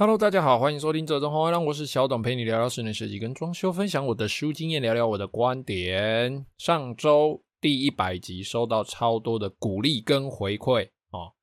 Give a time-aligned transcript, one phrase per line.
[0.00, 6.46] Hello，大家好，欢迎收听《折中红让我是小董，陪你聊聊室内设计跟装修，分享我的实务经验，聊聊我的观点。
[6.56, 11.34] 上周第一百集收到超多的鼓励跟回馈哦，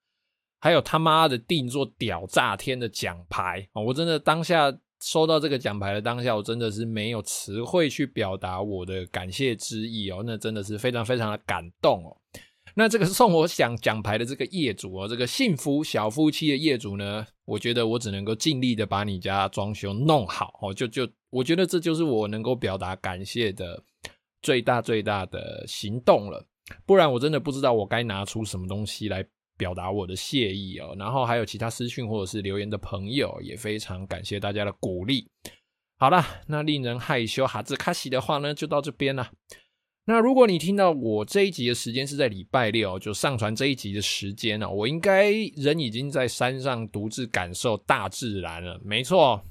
[0.60, 12.18] 还有他妈的定做屌炸天的奖牌哦，我真的当下收到这个奖牌的当下，我真的是没有词汇去表达我的感谢之意哦，那真的是非常非常的感动哦。
[12.74, 23.82] 那这个送我奖奖牌的这个业主哦，这个幸福小夫妻的业主呢，我觉得我只能够尽力的把你家装修弄好哦，就就我觉得这就是我能够表达感谢的
[24.42, 26.46] 最大最大的行动了，
[26.86, 29.26] 不然我真的不知道我该拿出什么东西来
[29.58, 30.94] 表达我的谢意哦。
[31.00, 35.32] 然后还有其他私讯或者是留言的朋友，也非常感谢大家的鼓励。
[35.98, 39.32] 好了，那令人害羞哈兹卡西的话呢，就到这边了。
[40.10, 48.80] 那如果你听到我这一集的时间是在礼拜六，就上传这一集的时间呢，我应该人已经在山上独自感受大自然了。
[48.86, 49.44] 没错，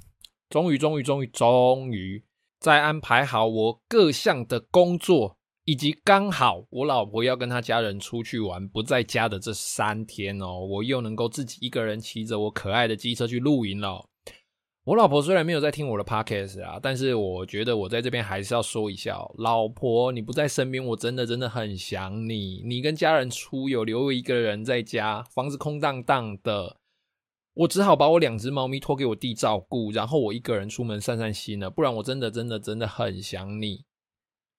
[0.48, 2.24] 终于，终于，终于，终于
[2.58, 14.08] 在安排好我各项的工作，以及刚好我老婆要跟她家人出去玩不在家的这三天哦，我又能够自己一个人骑着我可爱的机车去露营了。
[14.86, 22.62] 我老婆虽然没有在听我的 podcast 啊，但是我觉得我在这边还是要说一下哦，老婆你不在身边，我真的真的很想你。
[22.64, 26.76] 你跟家人出游，留一个人在家，房子空荡荡的，
[27.54, 31.68] 我只好把我两只猫咪托给我弟照顾，然后我一个人出门散散心了。
[31.68, 33.84] 不然我真的真的真的很想你，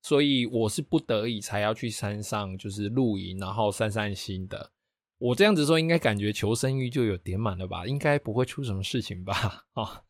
[0.02, 4.72] 所以我是不得已才要去山上就是露营，然后散散心的。
[5.20, 7.88] 我这样子说，应该感觉求生欲就有点满了吧？
[7.88, 9.66] 应该不会出什么事情吧？
[9.74, 10.04] 哦，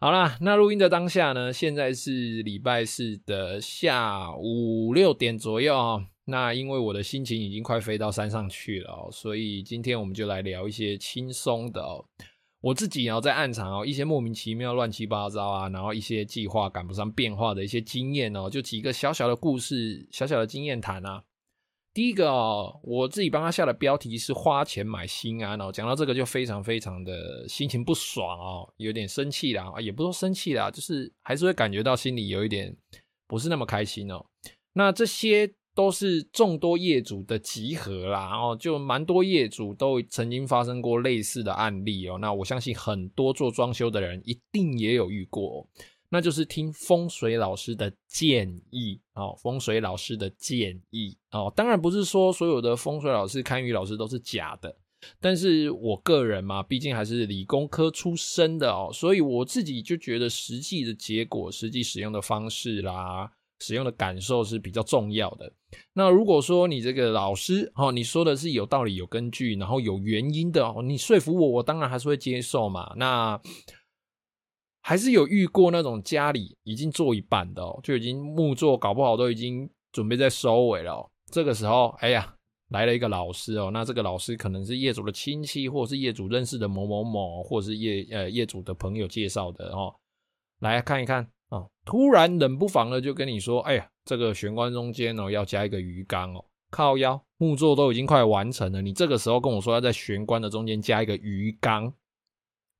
[0.00, 6.06] 好啦，那录音的当下呢，现在是礼拜四的下午六点左右哦。
[6.24, 12.04] 那因为我的心情已经快飞到山上去了，所以今天我们就来聊一些轻松的哦。
[12.60, 21.22] 我自己要在暗场哦，一些莫名其妙、乱七八糟啊，然后一些计划赶不上变化的一些经验哦，就几个小小的故事、小小的经验谈啊。
[21.98, 25.72] 第一个哦，我自己帮他下的标题是“花钱买心安”哦。
[25.72, 32.72] 讲到这个就非常非常的心情不爽哦，有点生气啦，也不说生气啦，就是还是会感觉到心里有一点
[33.26, 34.24] 不是那么开心哦。
[34.74, 42.16] 那这些都是众多业主的集合啦，哦，就蛮多业主都曾经发生过类似的案例哦。
[42.20, 45.68] 那我相信很多做装修的人一定也有遇过。
[46.10, 54.74] 那就是听风水老师的建议哦，风水老师的建议哦，当然不是说所有的风水老师、堪舆老师都是假的，
[55.20, 63.30] 但是我个人嘛，毕竟还是理工科出身的哦，所以我自己就觉得实际的结果、实际使用的方式啦、
[63.60, 65.52] 使用的感受是比较重要的。
[65.92, 72.94] 那如果说你这个老师哦，你说的是有道理、有根据，然后有原因的哦，你说服我，我当然还是会接受嘛。
[72.96, 73.38] 那。
[74.88, 81.10] 还是有遇过那种家里已经做一半的哦，就已经木作搞不好都已经准备在收尾了哦。
[81.30, 82.34] 这个时候，哎呀，
[82.70, 83.70] 来了一个老师哦。
[83.70, 89.94] 那这个老师可能是业主的亲戚，或者是业主认识的某某某，或者是业呃业主的朋友介绍的哦。
[90.60, 101.92] 来看一看哦，突然冷不防的就跟你说，哎呀，这个玄关中间哦要加一个鱼缸哦，靠腰木作都已经快完成了，你这个时候跟我说要在玄关的中间加一个鱼缸，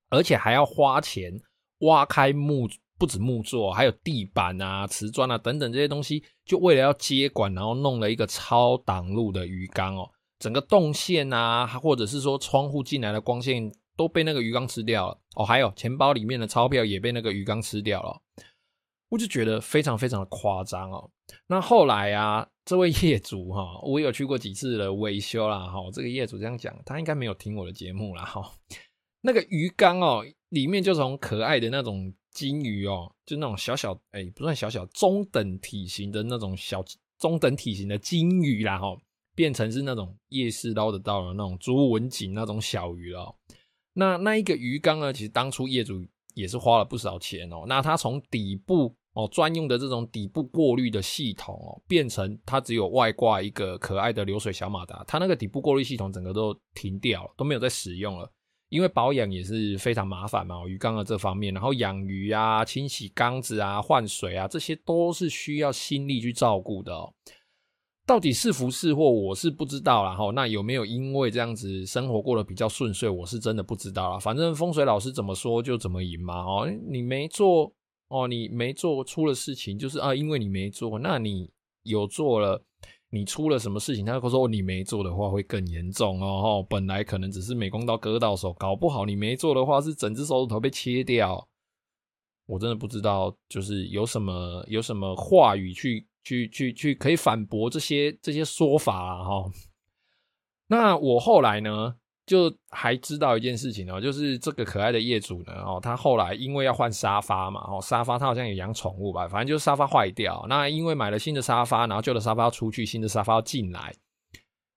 [0.09, 1.39] 而且还要花钱。
[1.81, 10.11] 挖开木，不止木座，还有地板啊、瓷砖啊等等这些东西，就为了要接管，然后弄了一个超挡路的鱼缸哦。
[10.41, 15.45] 整个动线啊，或者是说窗户进来的光线都被那个鱼缸吃掉了哦。
[15.45, 18.21] 还有钱包里面的钞票也被那个鱼缸吃掉了，
[19.09, 21.11] 我就觉得非常非常的夸张哦。
[21.47, 25.79] 那后来啊，这位业主哈，我有去过几次的维修啦哈。
[25.93, 28.43] 这个业主这样讲，他应该没有听我的节目啦哈。
[29.21, 30.25] 那个鱼缸哦。
[30.51, 36.83] 里面就从可爱的那种金鱼哦，就那种小小哎、不算小小，中等体型的那种小
[37.19, 38.97] 中等体型的金鱼啦，哈，
[39.35, 43.35] 变成是那种夜市捞得到的那种竹纹锦那种小鱼了。
[43.93, 47.65] 那那一个鱼缸呢，其实当初业主也是花了不少钱哦。
[47.67, 58.33] 那它从底部哦专用的这种底部过滤的系统哦，变成它只有外挂一个可爱的流水小马达，它那个底部过滤系统整个都停掉了，都没有在使用了。
[58.69, 67.13] 因为保养也是非常麻烦嘛，鱼缸的这方面，然后养鱼啊、清洗缸子啊、换水啊，这些都是需要心力去照顾的哦。
[68.07, 70.31] 到底是福是祸，我是不知道啦哈。
[70.35, 74.19] 那有没有因为这样子生活过得比较顺遂，我是真的不知道啦。
[74.19, 76.43] 反正风水老师怎么说就怎么赢嘛。
[76.43, 77.73] 哦，你没做
[78.09, 81.51] 哦，你没做出了事情，就是啊，因为你没做，那你
[81.83, 82.63] 有做了。
[83.11, 84.05] 你出了什么事情？
[84.05, 86.67] 他说你没做的话会更严重哦。
[86.69, 91.49] 本来可能只是美工刀割到手，搞不好你没做的话是整只手指头被切掉。
[92.47, 99.25] 我真的不知道，就是有什么有什么话语去去去去可以反驳这些这些说法啊。
[99.25, 99.51] 哈，
[100.67, 101.97] 那我后来呢？
[102.29, 110.45] 就还知道一件事情哦，就是这个可爱的业主呢，哦，他后来因为要换沙发嘛，哦，沙发他好像也养宠物吧，反正就是沙发坏掉。
[110.49, 113.93] 那因为买了新的沙发，然后旧的沙发要出去，新的沙发要进来，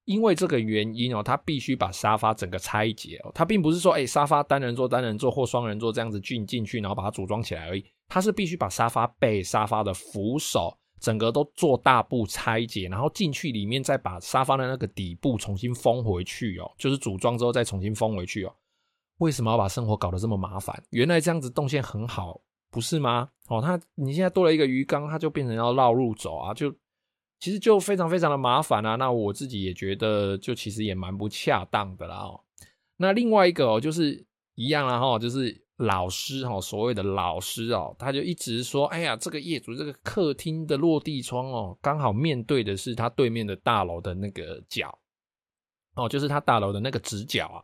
[0.05, 3.31] 因为这个原因哦，他必须把沙发整个拆解哦。
[3.35, 7.85] 他并不是说，哎，沙发单人座、单人座或双人座这样子进进去，然后把它组装起来而已。
[8.07, 10.77] 他是必须把沙发背、沙发的扶手。
[11.01, 18.55] 整个都做大步拆解，然后进去里面再把沙发的那个底部重新封回去哦，就是组装之后再重新封回去哦。
[19.17, 20.81] 为什么要把生活搞得这么麻烦？
[20.91, 22.39] 原来这样子动线很好，
[22.69, 23.29] 不是吗？
[23.49, 26.71] 哦，它你现在多了一个鱼缸，它就变成要绕路走啊，就
[27.39, 28.95] 其实就非常非常的麻烦啊。
[28.95, 32.39] 那我自己也觉得，就其实也蛮不恰当的啦哦。
[32.97, 34.23] 那另外一个哦，就是
[34.55, 35.59] 一样啦哈，就是。
[35.81, 44.95] 老师哈，所谓的老师哦，他就一直说：“哎呀，这个业主这个客厅的落地窗哦，刚好面对的是他对面的大楼的那个角
[45.95, 47.59] 哦，就是他大楼的那个直角啊。”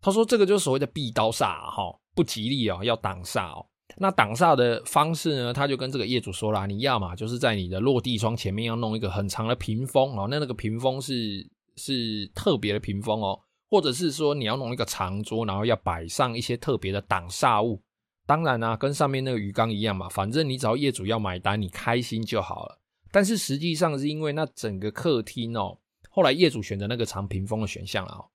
[0.00, 3.66] 他说：“这个就是所谓的壁刀煞哈，不吉利哦，要挡煞哦。
[3.98, 11.46] 那挡煞的方式呢，他就跟这个业主说了：你要嘛，就是在你的落地窗前面要弄一个很长的屏风哦，那那个屏风是
[11.76, 13.38] 是特别的屏风哦。”
[13.70, 17.80] 或者是说你要弄一个长桌，然后要摆上一些特别的挡煞物。
[18.26, 22.80] 当然啊，跟上面那个鱼缸一样嘛，反正你只要业主要买单，你开心就好了。
[23.12, 25.78] 但是实际上是因为那整个客厅哦，
[26.10, 28.26] 后来业主选择那个长屏风的选项了哦，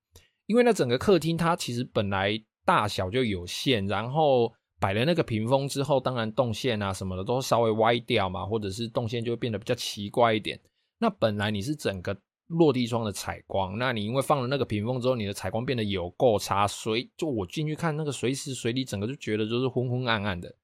[0.46, 4.50] 因为那整个客厅它其实本来大小就有限，然后
[4.80, 10.58] 摆了那个屏风之后，当然动线啊什么的都稍微歪掉嘛，或者是动线就会变得比较奇怪一点。
[10.98, 12.16] 那本来你是整个。
[12.48, 20.54] 落地窗的采光，那你因为放了那个屏风之后，你的采光变得有够差，所以就我进去看那个随时随地，整个就觉得就是昏昏暗暗的。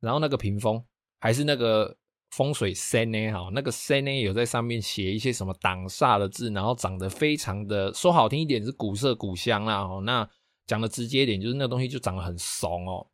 [0.00, 0.84] 然后那个屏风
[1.20, 1.96] 还是那个
[2.32, 10.28] 风水先呢，哈，那个先呢有在上面写一些什么挡煞的字，然后长得非常的说好听一点是古色古香啦，哦，那
[10.66, 13.06] 讲的直接一点就是那个东西就长得很怂哦。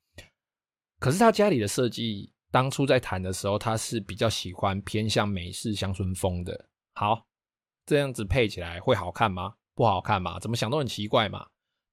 [0.98, 6.68] 可是他家里的设计当初在谈的时候，他是比较喜欢偏向美式乡村风的。
[6.94, 7.27] 好。
[7.88, 9.54] 这样子配起来会好看吗？
[9.74, 11.46] 不好看嘛，怎么想都很奇怪嘛。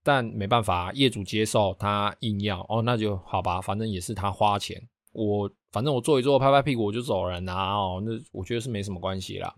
[0.04, 7.74] 但没办法，业主接受，他硬要哦，那就好吧，反正也是他花钱，我反正我坐一坐，拍拍屁股我就走人啊。
[7.76, 9.56] 哦，那我觉得是没什么关系啦。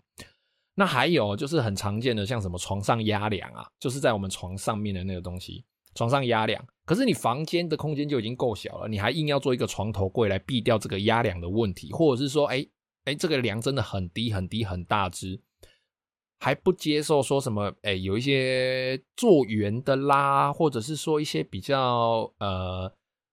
[0.76, 6.64] 那还有就是很常见的，像什么床上压梁啊，就是在我们床上面的那个东西，床上压梁。
[6.86, 12.64] 可是你房间的空间就已经够小了，你还硬要做一个床头柜来避掉这个压梁的问题，或者是说，哎
[13.06, 15.42] 哎，这个梁真的很低很低很大只。
[16.40, 17.74] 还不接受说什么？
[17.82, 22.92] 哎，有一些做圆的啦，或者是说一些比较呃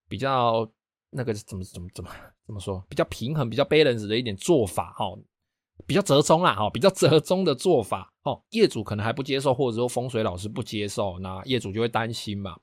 [0.08, 0.68] 比较
[1.10, 2.10] 那个怎么怎么怎么
[2.46, 2.84] 怎么说？
[2.88, 5.04] 比较平衡、比较 balance 的一点做法哈，
[5.86, 8.42] 比较折中啦哈，比较折中的做法哦。
[8.50, 12.56] 业主可能还不接受，或者说风水老师不接受，那业主就会担心嘛。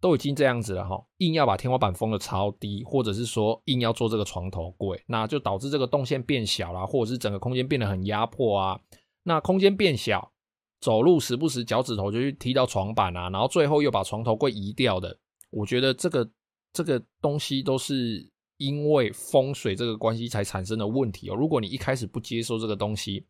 [0.00, 8.80] 都已经这样子了哈，硬要把天花板封的超低，或者是说硬要做这个床头柜，那就导致这个动线变小啦，或者是整个空间变得很压迫啊。
[9.24, 10.32] 那空间变小，
[10.80, 15.16] 走路时不时脚趾头就去踢到床板啊，然后最后又把床头柜移掉的，
[15.50, 16.28] 我觉得这个
[16.72, 21.34] 这个东西都是因为风水这个关系才产生的问题哦。
[21.34, 23.24] 如果你一开始不接受这个东西，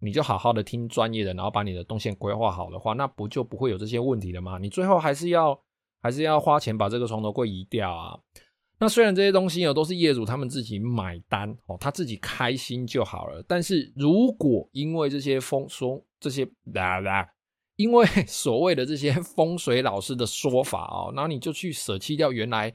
[0.00, 4.58] 你就好好的听专业的，然后把你的动线规划好的话，那不就不会有这些问题了吗？
[4.58, 5.60] 你最后还是要
[6.00, 8.18] 还是要花钱把这个床头柜移掉啊。
[8.80, 13.44] 那虽然这些东西哦都是业主他们自己买单哦，他自己开心就好了。
[13.48, 17.28] 但是如果因为这些风说这些啦啦，
[17.74, 22.72] 因为 所谓的这些风水老师的说法哦，然后你就去舍弃掉原来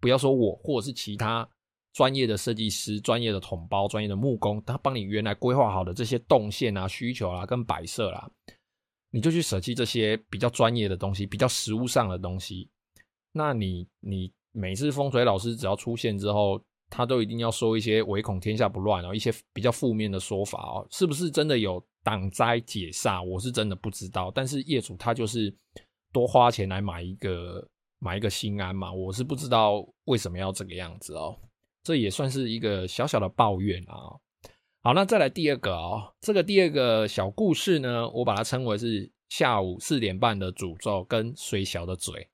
[0.00, 1.48] 不要说我或者是其他
[1.92, 8.30] 专业的设计师、专业的统包、专业的木工，他帮你原来规划好的这些动线啊、需求啊跟摆设啦，
[9.10, 12.70] 你就去舍弃这些比较专业的东西、比较实物上的东西，
[13.32, 14.32] 那你你。
[14.52, 23.24] 每次风水老师只要出现之后，他都一定要说一些唯恐天下不乱哦，一些比较负面的说法哦，是不是真的有挡灾解煞？
[23.24, 24.30] 我是真的不知道。
[24.34, 25.54] 但是业主他就是
[26.12, 27.66] 多花钱来买一个
[27.98, 31.34] 买一个心安嘛，我是不知道为什么要这个样子哦。
[31.82, 34.20] 这也算是一个小小的抱怨啊。
[34.82, 42.28] 好，那再来第二个哦，这个第二个小故事呢，我把它称为是下午四点半的诅咒跟水小的嘴。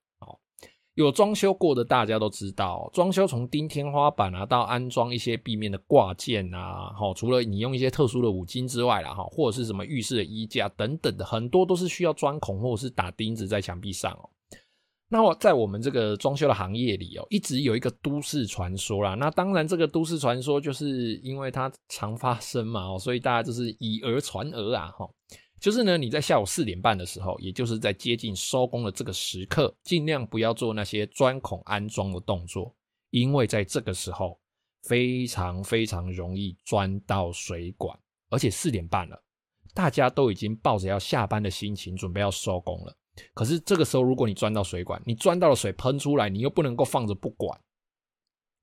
[0.99, 14.29] 有装修过的大家都知道，装修从钉天花板啊，到安装一些壁面的挂件啊，齁，除了你用一些特殊的五金之外啦，哈，或者是什么浴室的衣架等等的，很多都是需要钻孔或者是打钉子在墙壁上哦。
[15.07, 19.15] 那我在我们这个装修的行业里哦，一直有一个都市传说啦。
[19.15, 25.09] 那当然，这个都市传说就是因为它常发生嘛，哦，所以大家就是以讹传讹啊，哈。
[25.59, 32.75] 就是呢，你在下午四点半的时候，也就是在接近收工的这个时刻，尽量不要做那些钻孔安装的动作，
[33.09, 34.39] 因为在这个时候
[34.83, 37.97] 非常非常容易钻到水管，
[38.29, 39.21] 而且四点半了，
[39.73, 42.95] 大家都已经抱着要下班的心情准备要收工了。
[43.33, 47.59] 可是这个时候，如果你钻到水管，你钻到了水喷出来，你又不能够放着不管，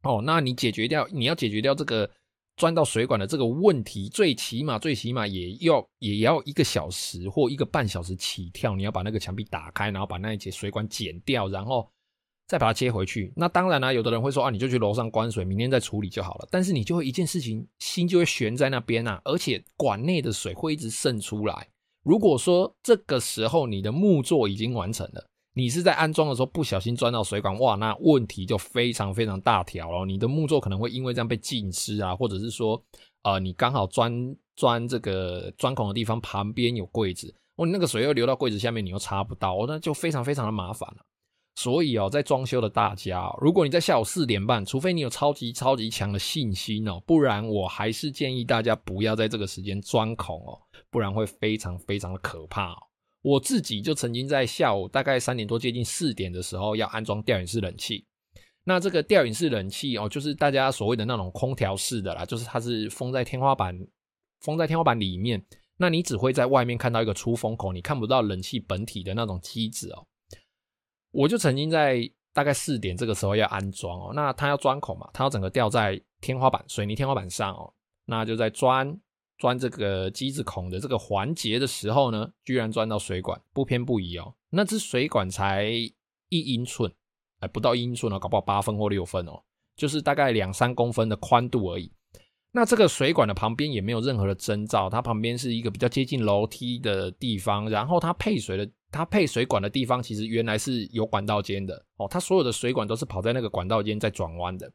[0.02, 2.10] 哦，那你解决掉，你要解决掉这个。
[2.56, 8.74] 钻到水管的这个问题，最起码最起码也要也要一个小时或一个半小时起跳。
[8.74, 11.86] 你要把那个墙壁打开，然后把那一节水管剪掉，然后
[12.46, 13.32] 再把它接回去。
[13.36, 16.48] 那当然啦、有的人会说啊，你就去楼上关水，明天再处理就好了。
[16.50, 21.68] 但是你就会一件事情，心就会悬在那边啊，而且管内的水会一直渗出来。
[22.02, 25.26] 如果说这个时候你的木作已经完成了。
[25.58, 30.04] 你是在安装的时候不小心钻到水管，哇，那问题就非常非常大条了。
[30.04, 32.78] 你的木作可能会因为这样被浸湿啊，或者是说，
[33.22, 34.12] 呃，你刚好钻
[34.54, 40.96] 钻这个钻孔的地方旁边有柜子，哦，你那个水又流到柜子下面，你又擦不到，那就非常非常的麻烦了。
[41.54, 50.60] 所以哦，在装修的大家，如果你在下午四点半，除非你有超级超级强的信心哦，不然我还是建议大家不要在这个时间钻孔哦，
[50.90, 52.76] 不然会非常非常的可怕哦。
[53.26, 58.06] 我自己就曾经在下午大概三点多接近四点的时候要安装吊顶式冷气。
[58.62, 63.76] 那这个吊顶式冷气哦，就是大家所谓的那种空调式的啦，就是它是封在天花板，
[64.42, 65.44] 封在天花板里面。
[65.76, 70.06] 那你只会在外面看到一个出风口，你看不到冷气本体的那种机子哦。
[71.10, 78.96] 我就曾经在大概四点这个时候要安装哦，那它要钻孔嘛，它要整个吊在天花板水泥天花板上哦，那就在钻。
[79.38, 84.34] 钻这个机子孔的这个环节的时候呢，居然钻到水管，不偏不倚哦。
[84.50, 85.64] 那只水管才
[86.28, 86.90] 一英寸，
[87.40, 89.42] 哎，不到一英寸哦，搞不好八分或六分哦，
[89.76, 91.92] 就是大概两三公分的宽度而已。
[92.52, 104.72] 那这个水管的旁边也没有任何的征兆，它旁边是一个比较接近楼梯的地方，然后它配水的，它配水管的地方其实原来是有管道间的哦，它所有的水管都是跑在那个管道间在转弯的。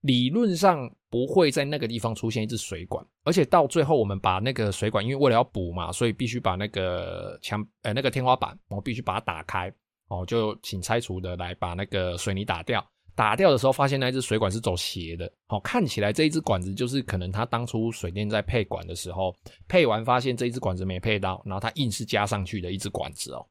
[0.00, 9.72] 理论上不会在那个地方出现一支水管，而且到最后我们把那个水管，因为为了要补嘛，所以必须把那个墙呃那个天花板，我必须把它打开
[10.08, 12.84] 哦，就请拆除的来把那个水泥打掉。
[13.16, 19.36] 打掉的时候发现那一支水管是走斜的，哦，看起来这一支管子就是可能他当初水电在配管的时候
[19.68, 23.44] 配完发现这一支管子没配到，然后他硬是加上去的一支管子哦，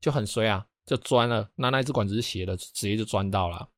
[0.00, 1.46] 就很衰啊，就钻了。
[1.54, 3.68] 那那一只管子是斜的，直接就钻到了。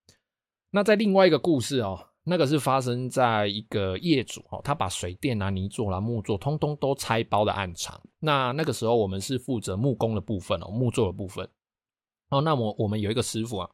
[0.75, 8.03] 那在另外一个故事哦，那个是发生在一个业主哦，他把水电啊、泥作啦、木作通通都拆包的案场。
[8.19, 11.49] 那那个时候我们是负责木工的部分哦，木作的部分。
[12.31, 13.71] 哦，那么我们有一个师傅啊，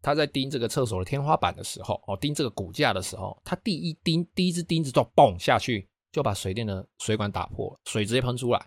[0.00, 8.66] 他在钉这个厕所的天花板的时候，哦，钉这个骨架的时候，他第一钉第一只钉子就嘣下去，就把水电的水管打破了，水直接喷出来。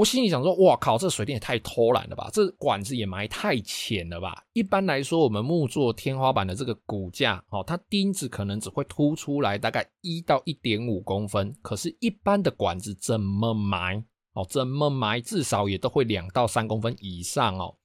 [0.00, 2.30] 我心里想说，哇靠，这水电也太偷懒了吧！
[2.32, 4.42] 这管子也埋太浅了吧？
[4.54, 14.02] 一般来说，我们木作天花板的这个骨架，哦，它钉子可能只会凸出来大概一到一点五公分，可是，一般的管子怎么埋，
[14.32, 17.76] 哦，怎么埋，至少也都会两到三公分以上哦。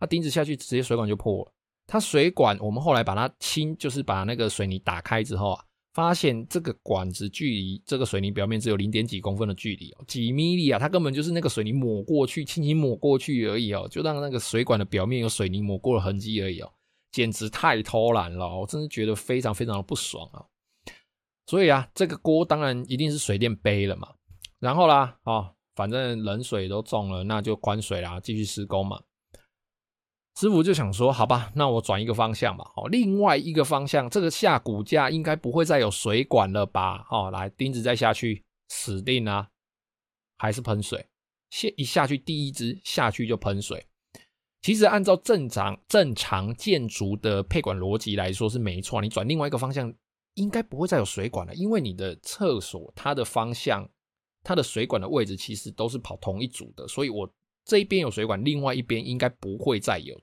[0.00, 1.52] 那钉子下去，直接水管就破了。
[1.86, 5.64] 它水管，我们后来把它清，就是把那个水泥打开之后啊。
[5.92, 16.70] 发现这个管子距离这个水泥表面只有零点几公分的距离哦，几米里啊，它根本就是那个水泥抹过去，轻轻抹过去而已哦，就让那个水管的表面有水泥抹过的痕迹而已哦，
[17.10, 20.44] 简直太偷懒了，我真是觉得非常非常的不爽啊！
[21.46, 24.08] 所以啊，这个锅当然一定是水电背了嘛，
[24.60, 29.00] 然后啦，哦，反正冷水都中了，那就关水啦，继续施工嘛。
[30.40, 32.64] 师傅就想说，好吧，那我转一个方向吧。
[32.74, 37.06] 哦，另外一个方向，这个下骨架应该不会再有水管了吧？
[37.10, 39.50] 哦，来，钉子再下去，死定啊，
[40.38, 41.06] 还是喷水。
[41.50, 43.84] 下一下去，第一支下去就喷水。
[44.62, 49.92] 其实按照正常正常建筑的配管逻辑来说是没错，你转另外一个方向
[50.36, 53.86] 应该不会再有水管了，因为你的厕所它的方向、
[54.42, 57.30] 它的水管的位置其实都是跑同一组的，所以我
[57.66, 60.18] 这一边有水管，另外一边应该不会再有。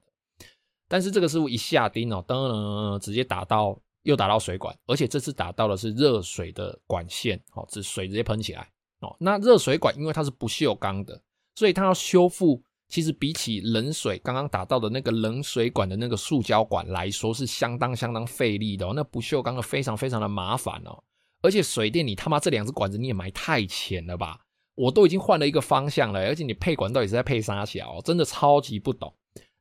[0.87, 8.69] 但是这个师傅一下钉哦，噔噔，直接打到又打到水管，而且这次打到的是热水的管线，哦，这水直接喷起来
[9.01, 9.15] 哦。
[9.19, 11.21] 那热水管因为它是不锈钢的，
[11.55, 12.61] 所以它要修复。
[12.89, 18.93] 其实比起冷水刚刚打到的那个冷水管的那个塑胶管来说，是相当相当费力的哦。
[18.95, 21.03] 那不锈钢的非常非常的麻烦哦。
[21.41, 24.39] 而且水电你他妈这两只管子你也埋太浅了吧？
[24.75, 27.99] 我都已经换了一个方向了，而且你配管到底是在配啥小？
[28.05, 29.13] 真的超级不懂。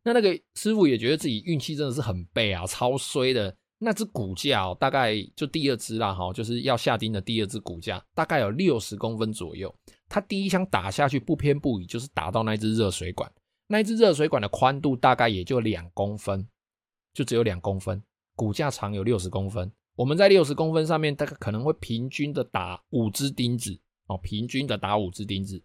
[0.06, 3.52] 那那个师傅也觉得自己运气真的是很背啊，超衰的。
[3.78, 9.74] 那只骨架哦，大概就第二只啦哈，就是要下钉的第二只骨架，大概有六十公分左右。
[10.08, 13.28] 他第一枪打下去不偏不倚，就是打到那只热水管。
[13.66, 16.46] 那一只热水管的宽度大概也就两公分，
[17.12, 18.00] 就只有两公分。
[18.36, 25.60] 骨架长有六十公分，我们在六十公分上面大概可能会平均的打五只钉子哦，平均的打五只钉子。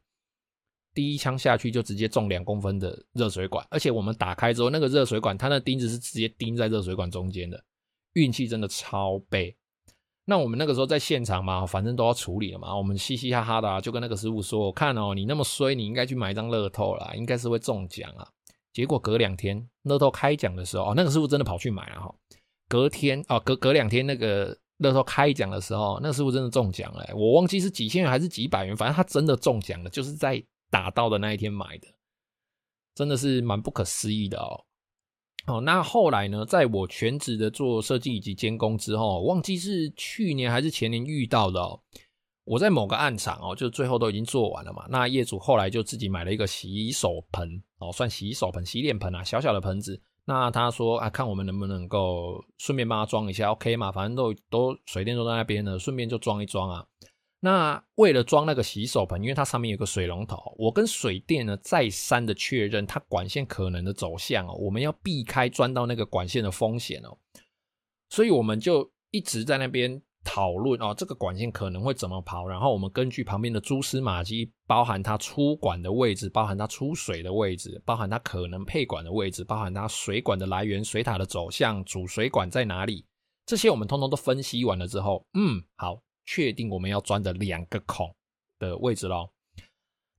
[0.94, 7.64] 第一枪下去就直接中两公分的热水管，而且我们打开之后，那个热水管它那钉子是直接钉在热水管中间的。
[8.14, 9.56] 运气真的超背。
[10.26, 18.28] 那我们那个时候在现场嘛，反正都要处理了嘛，我们嘻嘻哈哈的啊，就跟那个师傅说：“我看哦，你那么衰，你应该去买一张乐透啦，应该是会中奖啊。”
[18.72, 22.14] 结果隔两天乐透开奖的时候，哦，那个师傅真的跑去买了哈。
[22.70, 31.88] 隔天哦，隔隔两天那个乐透开奖的时候，那个师傅真的中奖了，我忘记是几千元还是几百元，反正他真的中奖了，就是在打到的那一天买的，
[32.96, 34.66] 真的是蛮不可思议的哦。
[35.48, 36.46] 哦，那后来呢？
[36.46, 41.82] 在我全职的做设计以及监工之后，忘记是去年还是前年遇到的哦。
[42.44, 44.86] 我在某个案场哦，就最后都已经做完了嘛。
[44.90, 50.00] 那业主后来就自己买了一个洗手盆哦，算洗手盆、洗脸盆啊，小小的盆子。
[50.26, 53.92] 那他说啊，看我们能不能够顺便帮他装一下，OK 嘛？
[53.92, 56.86] 反正都都水电都在那边呢，顺便就装一装啊。
[57.44, 67.18] 那为了装那个洗手盆，因为它上面有个水龙头，我跟水电呢再三的确认它管线可能的走向哦，我们要避开钻到那个管线的风险哦，
[68.10, 83.04] 所以我们就一直在那边讨论哦，这个管线可能会怎么跑，然后我们根据旁边的蛛丝马迹，包含它出管的位置，包含它出水的位置，包含它可能配管的位置，包含它水管的来源、水塔的走向、主水管在哪里，
[83.48, 86.04] 这些我们通通都分析完了之后，嗯，好。
[86.34, 88.10] 确定我们要钻的两个孔
[88.58, 89.30] 的位置喽。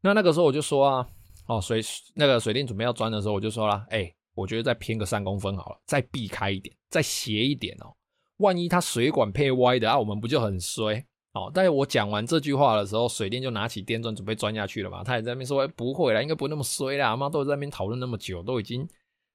[0.02, 1.08] 那那个时候我就说啊，
[1.46, 1.80] 哦，水
[2.14, 7.90] 那个水电准备要钻的时候，我就说了，哎、我觉得再偏个三公分好了，再避开一点，再斜一点哦。
[8.36, 11.02] 万一它水管配歪的啊，我们不就很衰？
[11.32, 15.02] 哦，但是我讲完这句话的时候，水电就拿起电钻准备钻下去了嘛。
[15.02, 17.16] 他也在那边说，哎、不会啦，应该不那么衰啦。
[17.16, 18.86] 妈都在那边讨论那么久，都已经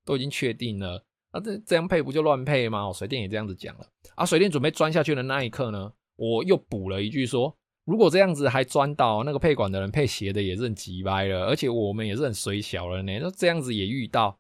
[0.05, 1.03] 都已经确定了。
[1.31, 2.93] 啊，这这样配不就乱配吗？
[2.93, 3.87] 水电也这样子讲了。
[4.13, 5.91] 啊，水电准备钻下去的那一刻呢？
[6.17, 13.19] 我又补了一句说，如果这样子还钻到那个配管的人配斜的也是很急歪了，而且我们也是很水小了呢。
[13.21, 14.37] 那这样子也遇到，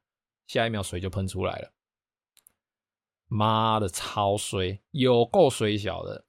[0.47, 1.71] 下一秒水就喷出来了，
[3.27, 6.25] 妈的超水，有够水小的，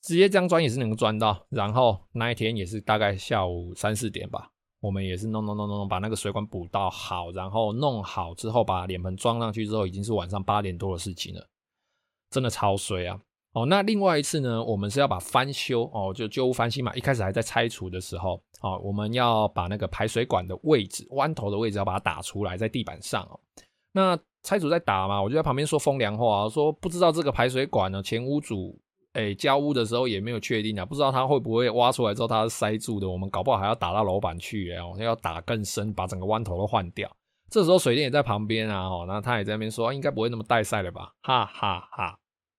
[0.00, 1.46] 直接这样钻也是能够钻到。
[1.50, 11.50] 然后那一天也是大概下午三四点吧，我们也是弄弄弄弄弄把那个水管补到好，然后弄好之后把脸盆装上去之后，已经是晚上八点多的事情了，
[12.30, 13.20] 真的超水啊。
[13.58, 16.94] 哦，那另外一次呢，我们是要把翻修哦，就旧屋翻新嘛。
[16.94, 23.40] 一开始还在拆除的时候，哦，我们要把那个排水管的位置、弯头的位置要把它打出来，在地板上哦。
[23.92, 28.78] 那拆除在打嘛，我就在旁边说风凉话，说不知道这个排水管呢，前屋主
[29.14, 37.10] 诶交屋的时候也没有确定啊，不知道他会不会挖出来之后它是塞住的，我们搞不好还要打到楼板去哦，要打更深，把整个弯头都换掉。
[37.50, 42.17] 这时候水电也在旁边啊，哦，那他也在那边说，应该不会那么带塞了吧，哈哈哈。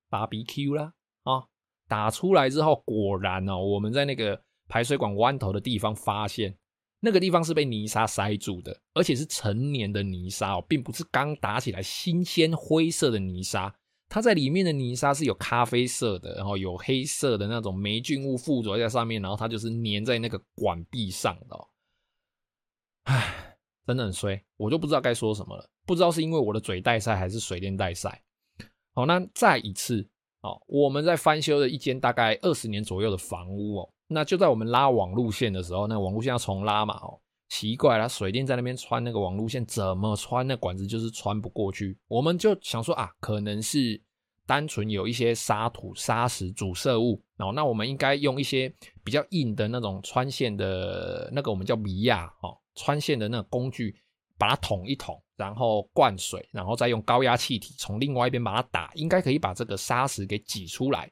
[0.09, 0.93] BBQ 啦，
[1.23, 1.45] 啊，
[1.87, 6.57] 打出来之后，果然哦，我们在那个排水管弯头的地方发现，
[6.99, 13.73] 那个地方是被泥沙塞住的，而且是成年的泥沙哦，并不是刚打起来新鲜灰色的泥沙，
[14.09, 21.67] 它在里面的泥沙是有咖啡色的，然后有黑色的那种霉菌物附着在上面，然后它就是粘在那个管壁上的哦。
[23.03, 28.21] 唉，真的很衰，我就不知道该说什么了，不知道是因为我的嘴带赛还是水电带赛。
[28.99, 30.05] 好，那再一次
[30.41, 44.01] 哦，我们在翻修的一间大概二十年左右的房屋哦，那就在我们拉网路线的时候，那网路线要重拉嘛哦，奇怪了，水电在那边穿那个网路线，怎么穿那管子就是穿不过去，我们就想说啊，可能是
[44.45, 48.69] 单纯有一些沙土、砂石阻塞物，哦，那我们应该用一些
[49.01, 53.95] 比较硬的那种穿线的那个我们叫米亚哦，穿线的那个工具。
[54.39, 61.11] 把它捅一捅，然后灌水，然后再用高压气体从另外一边把它打，应该可以把这个砂石给挤出来。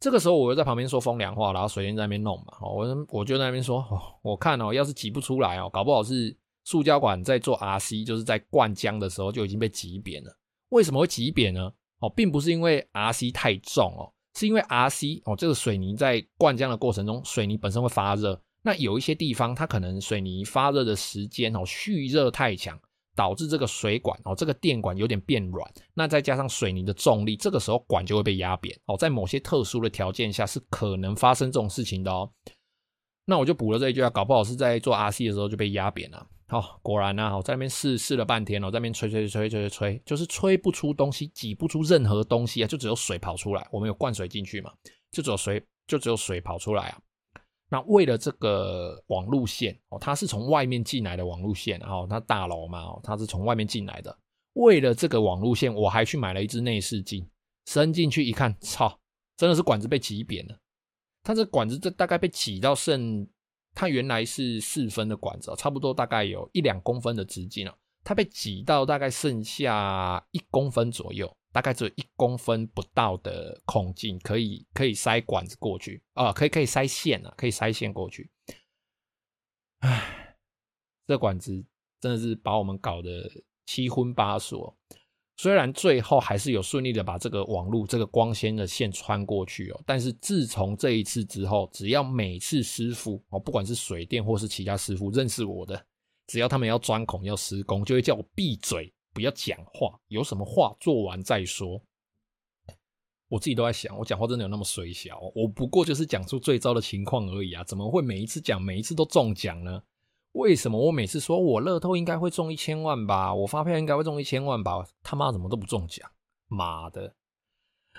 [0.00, 2.58] 这个时候，我又在旁边说风凉话，然后水电在那边弄嘛。
[2.62, 3.84] 我我就在那边说，
[4.22, 10.36] 我看哦，要是挤不出来哦，搞不好是塑胶管在做 RC，就是在灌浆的时候就已经被挤扁了。
[10.70, 11.70] 为什么会挤扁呢？
[11.98, 18.40] 哦，并不是因为 RC 太重哦，是因为 RC 哦，这个水泥在灌浆的过程中，水泥本身会发热。
[18.62, 22.78] 那有一些地方，它可能水泥发热的时间哦，蓄热太强，
[23.16, 25.72] 导致这个水管哦，这个电管有点变软。
[25.94, 28.96] 那再加上水泥的重力，这个时候管就会被压扁哦。
[28.96, 32.30] 在某些特殊的条件下，是可能发生这种事情的哦。
[33.24, 36.26] 那我就补了这一句啊，搞不好是在做 RC 的时候就被压扁了。
[36.48, 43.66] 好，果然呢，我在那边试试了半天哦，在那边吹吹吹吹吹吹，就是吹不出东西，挤不出任何东西啊，就只有水跑出来。
[43.70, 44.72] 我们有灌水进去嘛，
[45.12, 46.98] 就只有水，就只有水跑出来啊。
[47.70, 54.14] 那为了这个网路线哦，它是从外面进来的网路线，然后它大楼嘛，它是从外面进来的。
[54.54, 57.26] 为了这个网路线，我还去买了一支内视镜，
[57.66, 58.98] 伸进去一看，操，
[59.36, 60.58] 真的是管子被挤扁了。
[61.22, 63.26] 它这管子这大概被挤到剩。
[63.72, 78.30] 它原来是四分的管子，差不多大概有一两公分的直径哦，它被挤到大概剩下一公分左右，大概只有一公分不到的孔径，可以可以塞管子过去啊，可以可以塞线啊，可以塞线过去。
[79.80, 80.36] 唉，
[81.06, 81.64] 这管子
[82.00, 83.30] 真的是把我们搞得
[83.66, 84.76] 七荤八素。
[85.36, 95.82] 虽然最后还是有顺利的把这个网路、这个光纤的线穿过去哦，但是自从这一次之后，只要每次师傅哦，不管是水电或是其他师傅认识我的，
[96.26, 101.80] 只要他们要钻孔要施工，就会叫我闭嘴，不要讲话，有什么话做完再说。
[103.28, 105.20] 我自己都在想，我讲话真的有那么水小？
[105.34, 109.82] 我不过就是讲出最糟的情况而已啊，怎么会每一次讲每一次都中奖呢？
[110.32, 116.08] 为什么我每次说我乐透应该会中一千万吧，我发票应该会中一千万吧，他妈怎么都不中奖？
[116.48, 117.14] 妈的！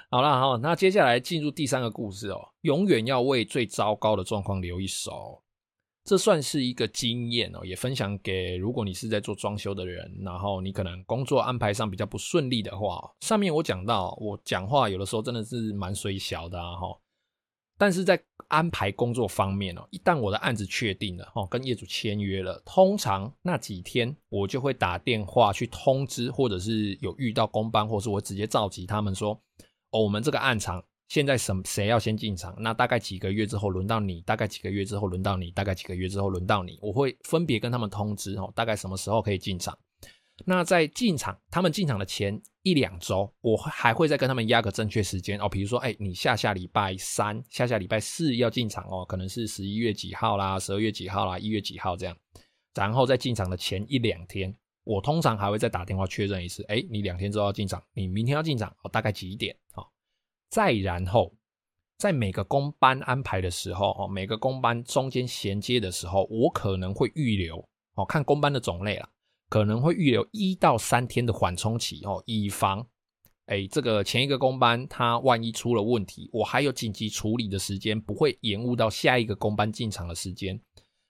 [0.09, 5.40] 好了，好，那接下来进入第三个故事哦，永远要为最糟糕的状况留一手，
[6.03, 16.97] 这算是一个经验哦，也分享给如果你是在做装修的人，然后你可能工作安排上比较不顺利的话，上面我讲到，我讲话有的时候真的是蛮衰小的啊，哈。
[17.77, 29.39] 但是在安排工作方面哦，一旦我的案子确定了哦，跟业主签约了，通常那几天我就会打电话去通知，或者是有遇到工班，或是我直接召集他们说，
[29.91, 32.55] 哦，我们这个案场现在什谁要先进场？
[32.57, 39.77] 那大概几个月之后轮到你，大概几个月之后轮到你，大概几个月之后轮到你，我会分别跟他们通知哦，大概什么时候可以进场。
[40.45, 45.49] 那在进场，他们进场的前一两周，我还会再跟他们压个正确时间哦。
[45.49, 52.15] 比如说，哎，你下下礼拜三、下下礼拜四要进场哦，可能是十一月几号啦、十二月几号啦、一月几号这样。
[52.73, 59.53] 然后在进场的前一两天，我通常还会再打电话确认一次，哎，你两天之后要进场，你明天要进场哦，大概几点？
[59.75, 59.85] 哦，
[60.51, 61.33] 再然后，
[61.97, 67.57] 在每个工班安排的时候哦，每个工班中间衔接的时候，我可能会预留
[67.95, 69.09] 哦，看工班的种类啦。
[69.49, 72.85] 可能会预留一到三天的缓冲期哦，以防，
[73.45, 80.61] 哎，这个前一个工班他万一出了问题，我还有紧急处理的时间，不会延误到下一个工班进场的时间。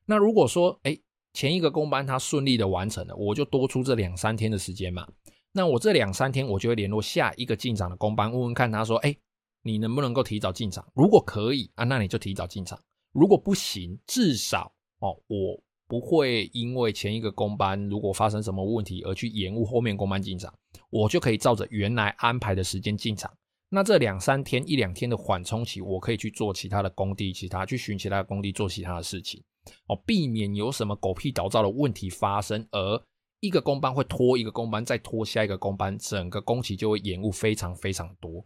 [0.05, 0.97] 那如果说，哎，
[1.33, 5.07] 前一个工班他顺利的完成了，我就多出这两三天的时间嘛。
[5.53, 9.15] 那我这两三天，我就会联络下一个进场的工班，问问看他说，哎，
[9.63, 10.85] 你能不能够提早进场？
[10.93, 12.77] 如果可以啊，那你就提早进场；
[13.11, 15.63] 如果不行，至少哦，我。
[15.87, 20.53] 不会因为前一个工班如果发生什么问题而去延误后面工班进场，
[20.89, 23.29] 我就可以照着原来安排的时间进场。
[23.67, 29.43] 那这两三天一两天的缓冲期，我可以去做其他的工地，其他去寻其他的工地做其他的事情，
[29.87, 33.03] 哦，避免有什么狗屁倒灶的问题发生，而
[33.41, 38.45] 一个工班会拖一个工班，再拖下一个工班，整个工期就会延误非常非常多。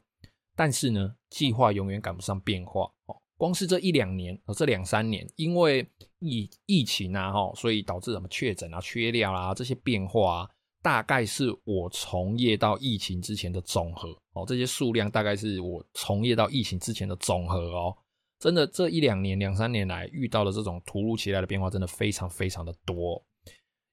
[0.56, 3.16] 但是呢，计划永远赶不上变化哦。
[3.38, 5.86] 光是这一两年，这两三年，因为
[6.20, 10.50] 疫疫情啊，哈，所以导致什么确诊啊、缺料啊这些变化啊，
[10.82, 14.46] 大概是我从业到疫情之前的总和哦。
[14.48, 17.94] 这些数量大概是我从业到疫情之前的总和哦。
[18.40, 23.22] 真的，这一两年、两三年来遇到的这种突如其来的变化，真的非常非常的多。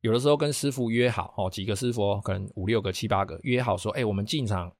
[0.02, 4.70] 有的时候跟师傅约好，哦，几个师傅哦可能五六个、七八个约好说，哎，我们进场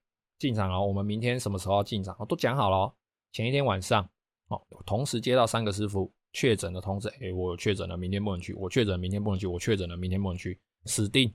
[0.42, 2.16] 进场哦，我们明天什么时候要进场？
[2.28, 2.92] 都讲好了，
[3.31, 4.02] 前一天晚上
[4.48, 4.61] 哦。
[4.85, 11.33] 同时接到三个师傅确诊的通知，哎，我确诊了，明天不能去；我确诊，明天不能去；我确诊了，明天不能去，死定，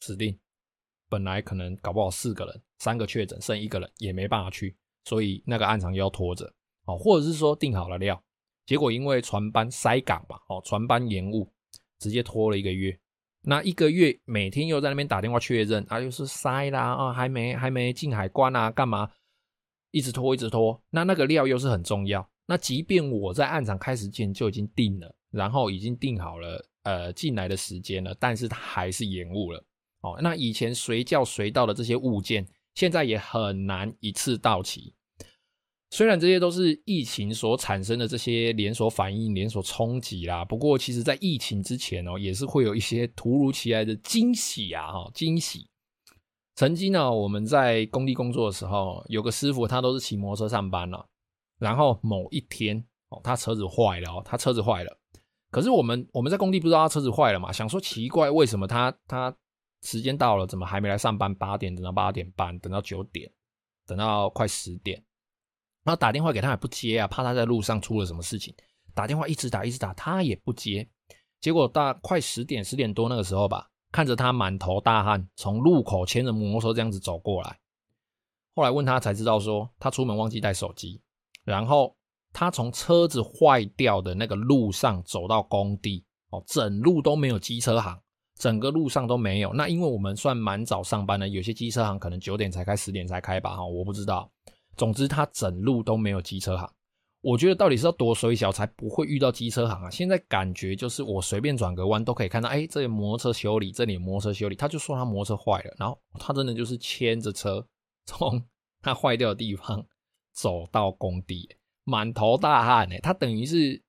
[0.00, 0.38] 死定。
[1.08, 6.52] 本来可能搞不好四个人，三个确诊，剩一个人也没办法去，所以那个案场又要拖着。
[6.84, 8.22] 哦，或者是说订好了料，
[8.66, 11.50] 结果因为船班塞港吧，哦，船班延误，
[11.98, 12.98] 直接拖了一个月。
[13.42, 19.10] 那一个月每天又在那边打电话确认啊，又是塞啦啊，还没还没进海关啊，干嘛？
[19.90, 20.80] 一直拖一直拖。
[20.90, 22.26] 那那个料又是很重要。
[22.46, 29.64] 那即便我在案场开始前就已经定了，然后已经定好了呃进来的时间了，但是它还是延误了。
[30.00, 34.94] 哦，那以前随叫随到的这些物件，现在也很难一次到齐。
[35.92, 44.90] 虽然这些都是疫情所产生的这些连锁反应、连锁冲击啦，不过其实在疫情之前哦，也是会有一些突如其来的惊喜啊！
[44.90, 45.68] 哈，惊喜。
[46.54, 51.06] 曾经呢，我们在工地工作的时候，有个师傅他都是骑摩托车上班了，
[51.58, 54.98] 然后某一天哦，他车子坏了哦，他车子坏了。
[55.50, 59.36] 可是我们我们在工地不知道他车子坏了嘛，想说奇怪，为什么他他
[59.82, 61.34] 时间到了，怎么还没来上班？
[61.34, 63.30] 八点等到八点半，等到九点，
[63.86, 65.04] 等到快十点。
[65.84, 68.54] 然后打电话给他也不接啊，怕他在路上出了什么事情。
[68.94, 70.88] 打电话一直打一直打，他也不接。
[71.40, 77.58] 结果大快十点十点多那个时候吧，看着他满头大汗从路口牵着摩托车这样子走过来。
[78.54, 81.00] 后来问他才知道说，他出门忘记带手机。
[81.42, 81.96] 然后
[82.32, 87.98] 他从车子坏掉的那个路上走到工地，哦，整路都没有机车行，
[88.38, 89.52] 整个路上都没有。
[89.52, 94.30] 那因为我们算蛮早上班的，有些机车行可能九点才开，十点才开吧，哈，我不知道。
[94.76, 96.70] 总之，他整路都没有机车行。
[97.20, 99.90] 我觉得到底是要多衰小才不会遇到机车行啊？
[99.90, 104.56] 现在感觉就是我随便转个弯都可以看到，哎，这里摩托车修理，这里摩托车修理。
[104.56, 107.64] 他就说他摩托车坏了，然后他真的就是牵着车
[108.06, 108.42] 从
[108.80, 109.86] 他坏掉的地方
[110.32, 111.48] 走到工地，
[111.84, 112.98] 满头大汗诶。
[112.98, 113.80] 他等于是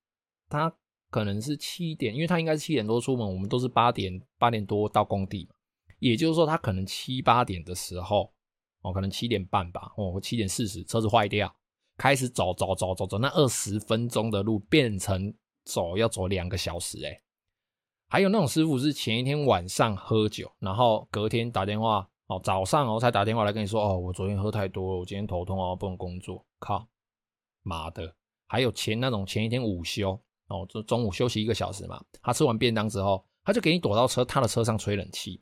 [0.47, 0.71] 他
[1.09, 5.49] 可能是七点，因为他应该是七点多出门，我们都是八点八点多到工地，
[5.99, 8.32] 也就是说他可能七八点的时候。
[8.83, 11.53] 哦，可能七点半吧，哦，七点四十，车子坏掉，
[11.97, 15.33] 开始走走走走走，那二十分钟的路变成
[15.65, 17.19] 走要走两个小时，诶。
[18.09, 26.87] 还有那种师傅是前一天晚上喝酒，然后隔天打电话，哦，早上哦才打电话来跟你说，哦，我昨天喝太多了，我今天头痛哦，不能工作，靠，
[27.63, 28.13] 妈的！
[28.45, 30.11] 还有前那种前一天午休，
[30.49, 35.41] 哦，就中午休息一个小时嘛，他吃完便当之后，他就给你躲到车他的车上吹冷气。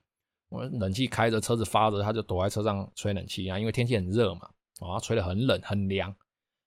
[0.51, 4.41] 我冷气开着，车子发着，他就躲在车上吹冷气啊，因为天气很热嘛，
[4.81, 6.13] 啊，吹得很冷很凉，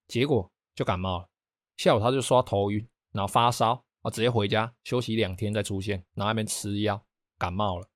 [0.09, 1.29] 结果就感冒了。
[1.77, 6.99] 下午他就说头晕，然后发烧啊，直接回家休息两天再出现，然后那边吃药
[7.39, 7.87] 感冒了。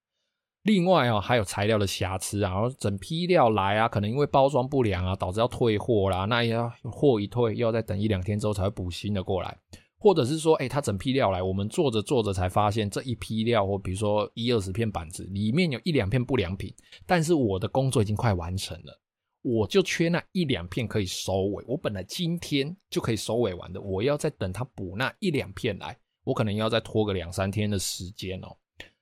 [0.64, 9.56] 另外啊，还有材料的瑕疵啊，然后整批料来啊，可能因为包装不良啊，导致要退货啦，那要货一退，又要再等一两天之后才会补新的过来。
[9.98, 16.72] 或者是说，哎、他整批料来，我们做着做着才发现这一批料，或比如说一二十片板子里面有一两片不良品，
[17.04, 19.00] 但是我的工作已经快完成了，
[19.42, 21.64] 我就缺那一两片可以收尾。
[21.66, 28.56] 我本来今天就可以收尾完的，我要再等他补那一两片来，我可能要再拖个两三天的时间哦。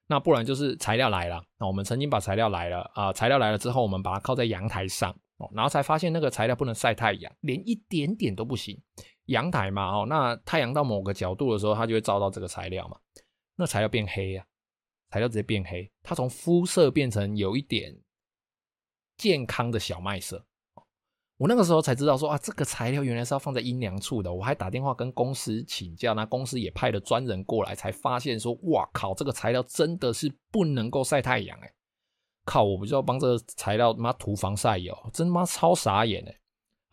[0.09, 8.81] 那不然就是材料来了，那我们曾经把材料来了啊、材料来了之后，我们把它靠在阳台上哦，然后才发现那个材料不能晒太阳，连一点点都不行。
[9.27, 12.99] 阳台嘛，哦，那太阳到某个角度的时候，它就会照到这个材料嘛，
[13.57, 14.47] 那材料变黑呀，
[15.11, 17.97] 材料直接变黑，它从肤色变成有一点
[19.17, 20.45] 健康的小麦色。
[21.39, 24.33] 我那个时候才知道说啊，这个材料原来是要放在阴凉处的。
[24.33, 31.71] 我还打电话跟公司请教，那公司也派了专人过来，才发现说，哇靠，这个材料真的是不能够晒太阳哎！
[32.47, 36.41] 靠，我不就要帮这个材料妈涂防晒油，真妈超傻眼哎！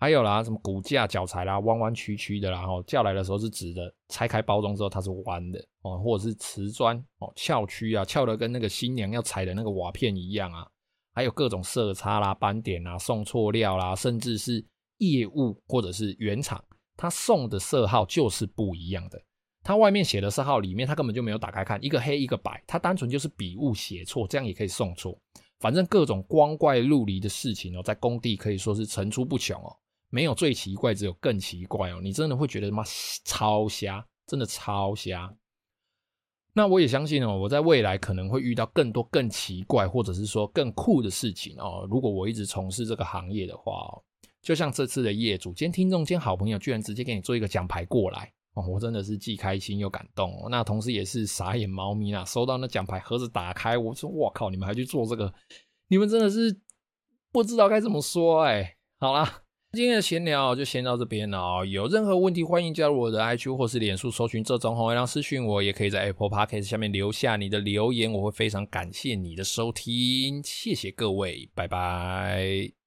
[0.04, 10.68] 还有啦，什么骨架、脚材啦，弯弯曲曲的啦，然后叫来的时候是直的，拆开包装之后它是弯的哦，或者是瓷砖哦，翘曲啊，翘的跟那个新娘要踩的那个瓦片一样啊。
[11.14, 14.62] 还有各种色差啦、斑点啦、送错料啦，甚至是
[14.98, 16.62] 业务或者是原厂，
[16.98, 19.18] 他送的色号就是不一样的。
[19.64, 25.18] 他外面写的色号里面他根本就没有打开看，一个黑一个白，他单纯就是笔误写错，这样也可以送错。
[25.62, 29.74] 反正各种光怪陆离的事情哦，在工地可以说是层出不穷哦。
[30.14, 32.00] 没有最奇怪，只有更奇怪哦！
[32.00, 32.84] 你真的会觉得妈
[33.26, 35.36] 超瞎，真的超瞎。
[36.54, 41.88] 那我也相信哦，我在未来可能会遇到更多更奇怪，或者是说更酷的事情哦。
[41.90, 44.04] 如果我一直从事这个行业的话哦，
[44.44, 50.48] 就像这次的业主兼听众兼好朋友，居然直接给你做一个奖牌过来哦，我真的是既开心又感动哦。
[50.48, 55.34] 那同时也是傻眼猫咪啊，收到那奖牌盒子打开，我说哇靠，你们还去做这个？
[55.88, 56.62] 你们真的是
[57.32, 58.78] 不知道该怎么说哎。
[59.00, 59.43] 好啦。
[59.76, 72.83] 今天的闲聊就先到这边了哦，有任何问题欢迎加入我的 IG 或是脸书搜寻这种红月亮私讯我，也可以在 Apple Podcast 下面留下你的留言，我会非常感谢你的收听，谢谢各位，拜拜。